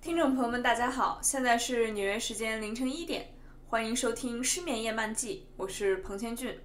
[0.00, 3.28] 听众朋友们，大家好，现在是纽约时间凌晨一点，
[3.68, 6.60] 欢迎收听《失眠夜漫记》，我是彭千俊。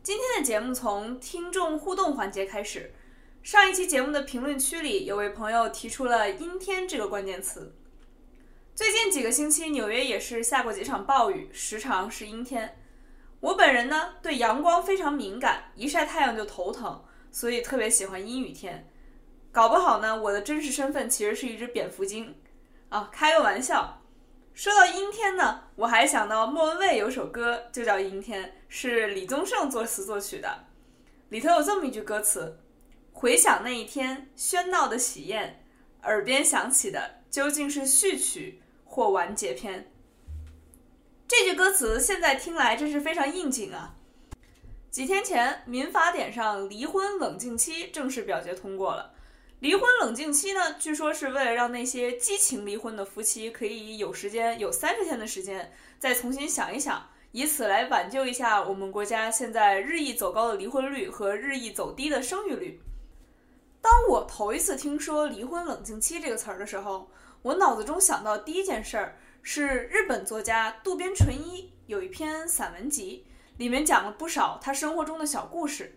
[0.00, 2.94] 今天的节目从听众互动环节开始。
[3.46, 7.76] 上一期节目的评论区里，有位朋友提出了“阴天”这个关键词。
[8.74, 12.76] 最近几个星期，纽约也是下过几场暴雨，时常是阴天。
[13.38, 18.90] 我本人呢，对阳光非常敏感，一晒太阳就头疼，所以特别喜欢阴雨天。
[19.52, 22.34] 搞不好呢，我的真实身份其实是一只蝙蝠精，
[22.88, 24.02] 啊，开个玩笑。
[24.54, 30.64] 说到阴天呢，我还想到莫文蔚有首歌就叫《阴天》，是李宗盛作词作曲的，
[31.28, 32.58] 里头有这么一句歌词
[33.18, 35.64] ：“回想那一天喧闹的喜宴，
[36.02, 39.90] 耳边响起的究竟是序曲或完结篇。”
[41.26, 43.94] 这句歌词现在听来真是非常应景啊！
[44.90, 49.14] 几天前，民法典上离婚冷静期正式表决通过了。
[49.60, 62.78] 离婚冷静期呢，据说是为了让那些激情离婚的夫妻可以有时间，有三十天的时间再重新想一想，以此来挽救一下我们国家现在日益走高的离婚率和日益走低的生育率。
[63.86, 67.08] 当我头一次听说“离婚冷静期”这个词儿的时候，
[67.42, 73.28] 我脑子中想到第一件事儿是日本作家渡边淳一有一篇散文集，
[73.58, 75.96] 里面讲了不少他生活中的小故事，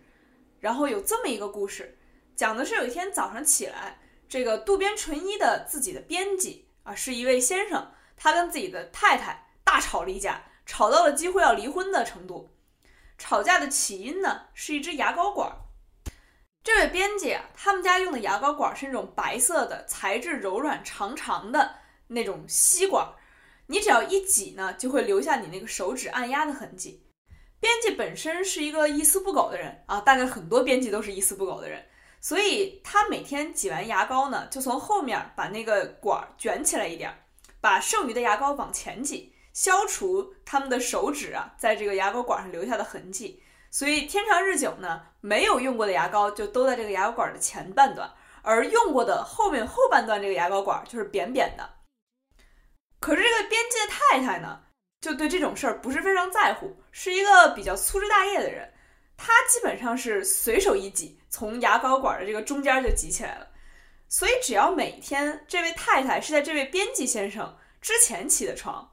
[0.60, 1.98] 然后有这么一个故事。
[2.36, 12.50] 讲的是有一天早上起来，这个渡边淳一的自己的编辑啊，是一位先生，他跟自己的太太大吵了一架，吵到了几乎要离婚的程度。
[13.18, 15.52] 吵架的起因呢，是一支牙膏管。
[16.62, 23.08] 这位编辑啊，他们家用的牙膏管是那种白色的，材质柔软、长长的那种吸管，
[23.66, 27.02] 你只要一挤呢，就会留下你那个手指按压的痕迹。
[27.60, 31.82] 编辑本身是一个一丝不苟的人啊，大概很多编辑都是一丝不苟的人。
[32.20, 37.10] 所以他每天挤完牙膏呢，就从后面把那个管卷起来一点，
[37.58, 43.42] 把剩余的牙膏往前挤，消除他们的手指啊在这个牙膏管上留下的痕迹。
[43.70, 51.70] 所以天长日久呢，没有用过的牙膏就都在这个牙膏管的前半段，而用过的后面后半段这个牙膏管就是扁扁的。
[52.98, 54.60] 可是这个编辑的太太呢，
[55.00, 58.70] 就对这种事儿不是非常在乎，是一个比较粗枝大叶的人。
[59.16, 63.46] 他基本上是随手一挤，从牙膏管的这个中间就挤起来了。
[64.08, 68.90] 所以只要每天这位太太是在这位编辑先生之前起的床，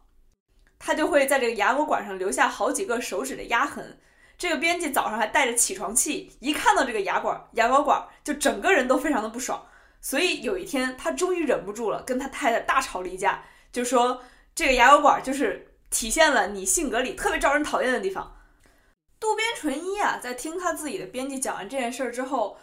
[0.77, 3.99] 他就会在这个牙膏管上留下好几个手指的压痕。
[4.37, 9.65] 这个编辑早上还带着起床气，一看到这个牙管、牙膏管，就整个人都非常的不爽。
[9.99, 14.21] 所以有一天，他终于忍不住了，跟他太太大吵了一架，就说
[14.53, 18.37] 这个牙膏管就是体现了你性格里特别招人讨厌的地方。
[19.19, 22.59] 渡边淳一啊，在听他自己的编辑讲完这件事儿之后，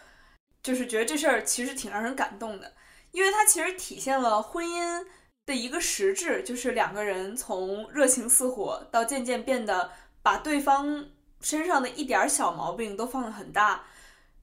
[0.63, 2.73] 就是觉得这事儿其实挺让人感动的，
[3.11, 5.05] 因为他其实体现了婚姻
[5.45, 9.91] 的一个实质，就是两个人从热情似火到渐渐变得
[10.23, 11.05] 把对方
[11.45, 13.83] 身上的一点小毛病都放得很大。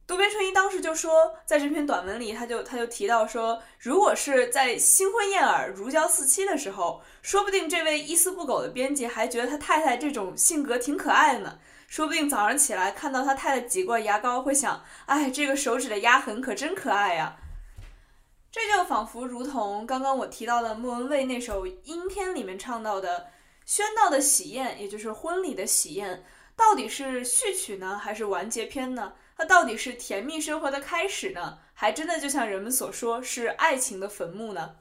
[0.07, 11.59] 渡边淳一当时就说，在这篇短文里，他就他就提到说，如果是在新婚燕尔、如胶似漆的时候，说不定这位一丝不苟的编辑还觉得他太太这种性格挺可爱呢。
[11.89, 17.37] 说不定早上起来看到他太太挤过牙膏，会想：哎，这个手指的压痕可真可爱呀。
[18.53, 23.27] 这就仿佛如同刚刚我提到的莫文蔚那首《阴天》里面唱到的：
[23.67, 26.23] 喧闹的喜宴，也就是婚礼的喜宴，
[26.57, 29.15] 到底是序曲呢，还是完结篇呢？
[29.37, 34.77] 它到底是甜蜜生活的开始呢，还真的就像人们所说是爱情的坟墓呢？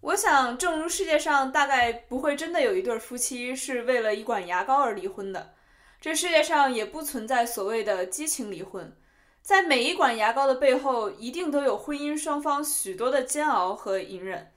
[0.00, 5.54] 我想，正如世界上大概不会真的有一对夫妻是为了一管牙膏而离婚的，
[6.00, 8.94] 这世界上也不存在所谓的激情离婚。
[9.40, 14.52] 在每一管牙膏的背后，一定都有婚姻双方许多的煎熬和隐忍。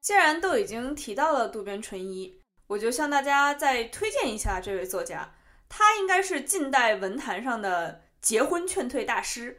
[0.00, 5.34] 既然都已经提到了渡边淳一，我就向大家再推荐一下这位作家，
[5.68, 9.58] 他应该是近代文坛上的结婚劝退大师。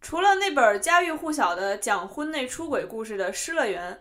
[0.00, 3.94] 除了那本家喻户晓的讲婚内出轨故事的《失乐园》。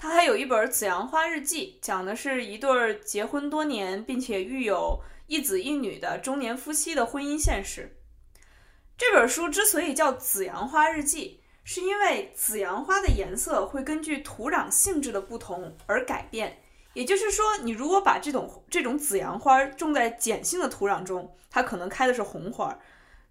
[0.00, 7.96] 他还有一本《紫阳花日记》，讲的是一对结婚多年并且育有一子一女的中年夫妻的婚姻现实。
[8.96, 16.62] 这本书之所以叫《紫阳花日记》，是因为紫阳花的颜色会根据土壤性质的不同而改变。
[16.98, 22.76] 也就是说，你如果把这种这种紫阳花种在碱性的土壤中，它可能开的是红花；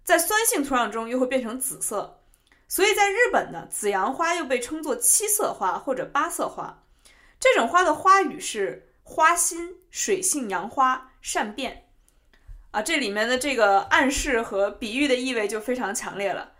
[0.02, 2.18] 在酸性土壤中又会变成紫色。
[2.66, 6.82] 所以在日本呢，紫阳花又被称作七色花或者八色花。
[7.38, 11.90] 这种花的花语是花心、水性杨花、善变。
[12.70, 16.52] 啊，这里面的这个暗示和比喻的意味就非常强烈了。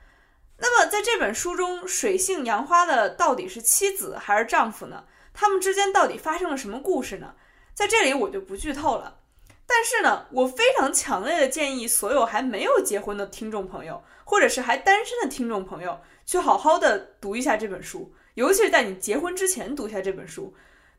[0.58, 5.04] 那么在这本书中，水性杨花的到底是妻子还是丈夫呢？
[5.40, 7.36] 他们之间到底发生了什么故事呢？
[7.72, 9.20] 在这里我就不剧透了。
[9.68, 20.52] 但是呢，我非常强烈的建议所有还没有结婚的听众朋友，或者是还单身的听众朋友，去好好的读一下这本书，尤其是在你结婚之前读一下这本书。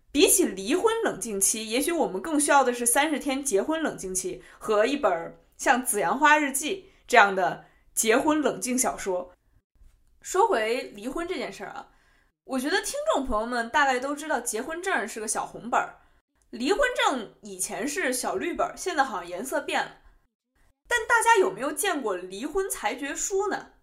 [0.10, 9.34] 比起离婚冷静期，也许我们更需要的是三十天结婚冷静期和一本像《紫阳花日记》这样的结婚冷静小说。
[10.22, 11.90] 说回离婚这件事儿啊，
[12.50, 16.00] 我觉得听众朋友们大概都知道，结婚证是个小红本儿，
[16.50, 19.98] 离婚证以前是小绿本儿，现在好像颜色变了。
[20.88, 23.74] 但大家有没有见过离婚裁决书呢？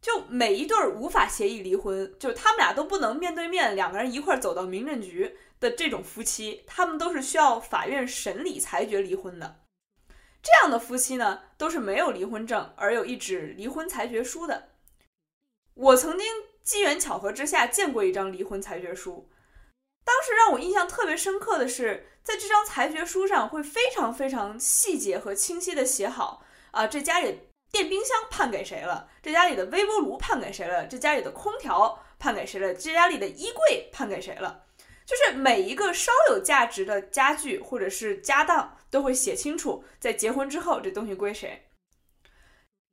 [0.00, 5.36] 就每一对儿无法协议离婚，就是他们俩都不能面对面两个人一块儿走到民政局。
[5.60, 9.60] 的这种夫妻，他们都是需要法院审理裁决离婚的。
[10.42, 14.70] 这样的夫妻呢，都是没有离婚证，而有一纸离婚裁决书的。
[15.74, 16.26] 我曾经
[16.70, 19.28] 机缘巧合之下见过一张离婚裁决书，
[20.04, 27.40] 当时让我印象特别深刻的是，在这张裁决书上会非常非常细节和清晰的写好啊，这家里
[27.72, 34.66] 电冰箱判给谁了，这家里的微波炉判给谁了，这家里的空调判给谁了，这家里的衣柜判给谁了。
[35.04, 41.66] 就是每一个稍有价值的家具或者是家当都会写清楚，在结婚之后这东西归谁。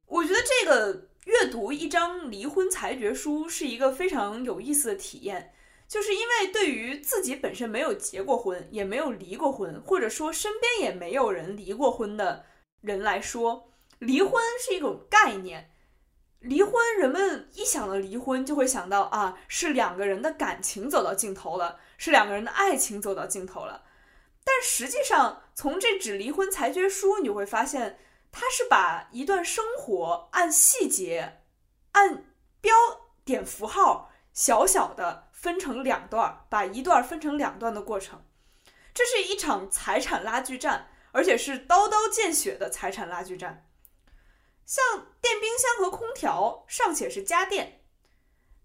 [0.08, 5.54] 我觉得这个阅读一张离婚裁决书是一个非常有意思的体验，
[5.86, 12.46] 就是因为对于自己本身没有结过婚，也没有离过婚，或者说身边也没有人离过婚的
[12.80, 13.70] 人来说，
[14.00, 15.72] 离婚是一种概念。
[16.40, 21.80] 离婚，人们一想到离婚，就会想到啊，是两个人的感情走到尽头了。
[21.98, 23.84] 是两个人的爱情走到尽头了，
[24.46, 27.98] 但实际上，从这纸离婚裁决书，你会发现，
[28.40, 31.42] 它是把一段生活按细节、
[31.94, 32.24] 按
[32.62, 32.72] 标
[33.26, 38.24] 点符号小小的分成两段，把一段分成两段的过程。
[38.94, 43.68] 这是一场财产拉锯战，而且是刀刀见血的财产拉锯战。
[44.68, 44.84] 像
[45.20, 47.82] 电冰箱和空调尚且是家电。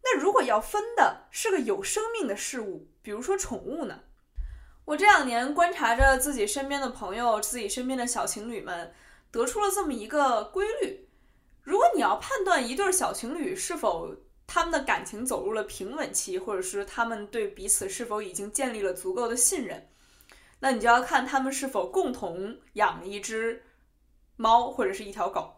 [0.03, 4.01] 那如果要分的是个有生命的事物，比如说宠物呢？
[4.85, 8.93] 我这两年观察着自己身边的朋友、自己身边的小情侣们，
[9.33, 11.09] 得出了这么一个规律：
[11.63, 14.15] 如果你要判断一对小情侣是否
[14.47, 19.89] 他们的感情走入了平稳期，或者是他们对彼此是否已经建立了足够的信任，
[20.61, 23.65] 那你就要看他们是否共同养一只
[24.37, 25.55] 猫或者是一条狗。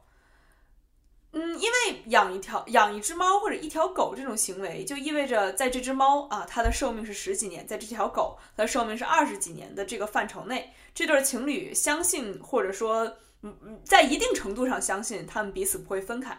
[1.36, 16.36] 嗯，因为养一条、养一只猫或者一条狗这种行为，就意味着在这只猫啊，它的寿命是十几年；在这条狗，它的寿命是二十几年的这个范畴内，这对情侣相信，或者说，嗯嗯，在一定程度上相信他们彼此不会分开。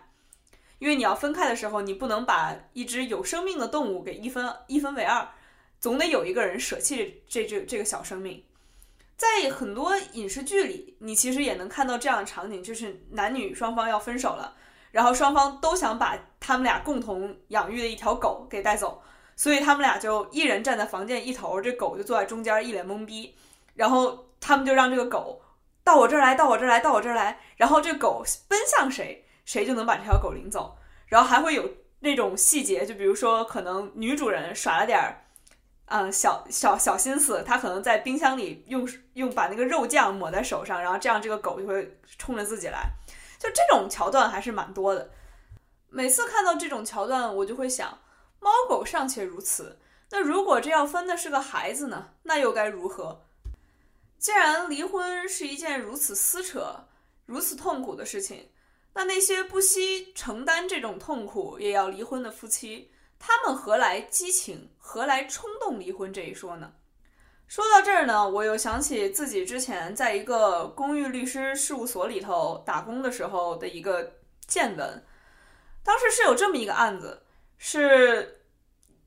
[0.80, 5.30] 因为你要分开的时候，你不能把一只有生命的动物给一分一分为二，
[5.80, 8.44] 总得有一个人舍弃这这这个小生命。
[9.16, 14.58] 在很多影视剧里，你其实也能看到这样的场景，就是男女双方要分手了。
[14.92, 19.02] 然后双方都想把他们俩共同养育的一条狗给带走，
[19.36, 23.36] 所以他们俩就一人站在房间一头，这狗就坐在中间，一脸懵逼。
[23.76, 25.42] 然后他们就让这个狗
[25.86, 27.40] 到我这儿来，到我这儿来，到我这儿来。
[27.56, 30.78] 然后这狗奔向谁，谁就能把这条狗领走。
[31.06, 35.22] 然后还会有那种细节，就比如说可能女主人耍了点儿，
[35.86, 42.90] 嗯，小小小心思，她可能在冰箱里用用把那个肉酱抹在手上，然后这样这个狗就会冲着自己来。
[43.38, 45.12] 就这种桥段还是蛮多的，
[45.90, 48.00] 每次看到这种桥段，我就会想，
[48.40, 52.08] 猫狗尚且如此，那如果这要分的是个孩子呢？
[52.24, 53.25] 那又该如何？
[54.18, 56.88] 既然离婚是一件如此撕扯、
[57.26, 58.50] 如此痛苦的事情，
[58.94, 66.74] 那那些不惜承担这种痛苦也要离婚的夫妻，他们何来激情，何来冲动离婚这一说呢？
[67.48, 74.14] 说到这儿呢，我又想起自己之前在一个公寓律师事务所里头打工的时候的一个
[74.48, 75.06] 见闻。
[75.84, 77.22] 当时是有这么一个案子，
[77.60, 78.42] 是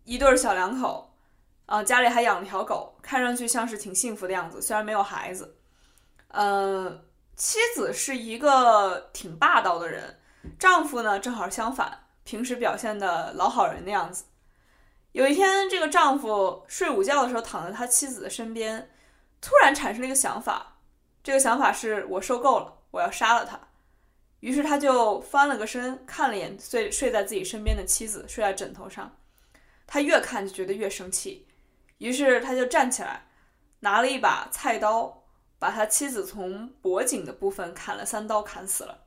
[0.05, 1.08] 一对小两口，
[1.69, 5.59] 啊，家里还养了条狗，看上去像是挺幸福的样子，虽然没有孩子。
[6.29, 7.05] 嗯，
[7.37, 10.19] 妻子是一个挺霸道的人，
[10.59, 14.25] 丈夫呢正好相反，平时表现的老好人的样子。
[15.13, 18.91] 有一天，这个丈夫睡午觉的时候，躺在他妻子的身边，
[19.43, 20.79] 突然产生了一个想法。
[21.23, 23.61] 这个想法是我受够了，我要杀了他。
[24.41, 29.15] 于是他就翻了个身，看了眼睡睡在自己身边的妻子，睡在枕头上。
[29.87, 31.48] 他越看就觉得越生气，
[31.99, 33.27] 于是他就站起来，
[33.81, 35.25] 拿了一把菜刀，
[35.59, 39.05] 把他妻子从脖颈的部分砍了三刀，砍死了。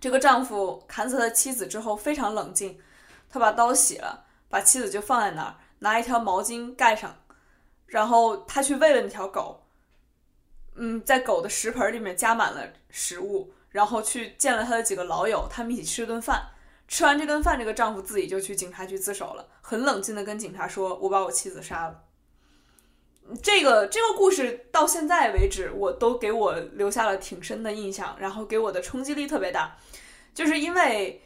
[0.00, 2.78] 这个丈夫砍死了妻子之后非常冷静，
[3.28, 7.16] 他把刀洗了，把妻子就放在那儿，拿一条毛巾盖上，
[7.86, 9.62] 然后他去喂了那条狗。
[10.76, 16.50] 嗯，在狗的食盆里面加满了食物，然后去见了他的几个老友，他们一起吃了顿饭。
[16.86, 22.04] 吃完这顿饭，这个丈夫自己就去警察局自首了，很冷静的跟警察说：“我把我妻子杀了。”
[23.42, 29.78] 这个这个故事到现在为止，我都给我留下了挺深的印象，然后给我的冲击力特别大，
[30.34, 31.22] 就是因为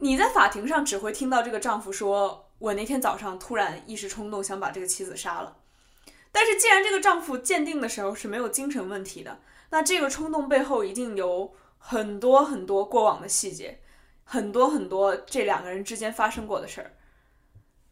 [0.00, 5.56] 你在法庭上只会听到这个丈夫说：“我那天早上突然一时冲动想把这个妻子杀了。”
[6.30, 11.54] 但是既然这个丈夫鉴定的时候是没有精神问题的，那这个冲动背后一定有。
[11.82, 13.80] 很多很多过往的细节，
[14.22, 16.92] 很多很多这两个人之间发生过的事儿，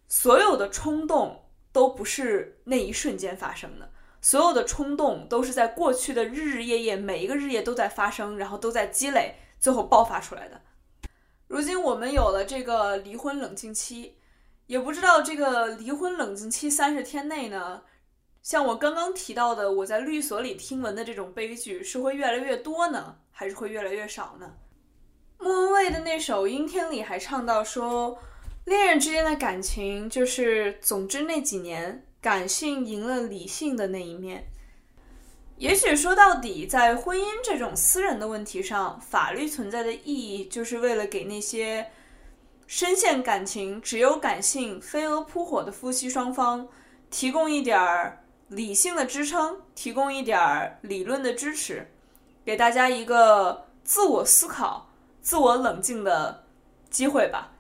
[0.07, 3.91] 所有的冲动都不是那一瞬间发生的，
[4.21, 10.61] 所有的冲动都是在过去的日日夜夜，每一个日夜都在发生，然后都在积累，最后爆发出来的。
[11.49, 14.19] 如今我们有了这个离婚冷静期，
[14.67, 17.83] 也不知道这个离婚冷静期三十天内呢。
[18.43, 24.55] 像我刚刚提到的，我在律所里听闻的这种悲剧是会越来越多呢，还是会越来越少呢？
[25.39, 28.19] 莫文蔚的那首《阴天》里还唱到说，
[28.65, 34.49] 恋人之间的感情就是，总之那几年，感性赢了理性的那一面。
[35.59, 41.91] 也许说到底，在婚姻这种私人的问题上，法律存在的意义，就是为了给那些
[42.67, 46.67] 深陷感情、只有感性、飞蛾扑火的夫妻双方
[47.11, 48.25] 提供一点儿。
[48.49, 51.91] 理性的支撑，提供一点儿理论的支持，
[52.45, 54.91] 给大家一个自我思考、
[55.23, 56.45] 自我冷静的
[56.91, 57.53] 机会吧。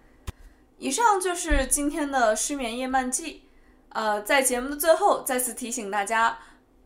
[0.78, 3.45] 以上就是今天的失眠夜漫记。
[3.90, 6.38] 呃，在节目的最后，再次提醒大家，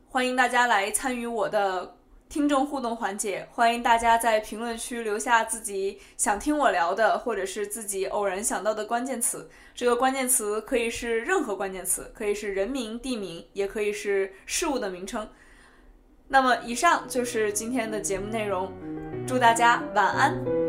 [0.09, 1.97] 欢迎大家来参与我的。
[2.33, 9.51] 听众互动环节，欢迎大家在评论区留下自己想听我聊的，或者是自己偶然想到的关键词。
[9.75, 15.29] 这个关键词可以是任何关键词，可以是人名、地名，也可以是事物的名称。
[16.27, 18.73] 那么，以上就是今天的节目内容。
[19.27, 20.62] 祝大家晚安。